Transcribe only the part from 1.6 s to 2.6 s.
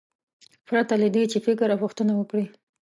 او پوښتنه وکړي.